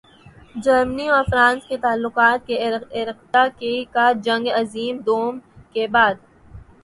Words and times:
جرمنی 0.55 1.07
اور 1.07 1.23
فرانس 1.31 1.67
کے 1.67 1.77
تعلقات 1.77 2.47
کے 2.47 2.57
ارتقاء 2.67 3.45
کا 3.93 4.11
جنگ 4.23 4.47
عظیم 4.55 4.97
دوئم 5.05 5.39
کے 5.73 5.87
بعد۔ 5.87 6.15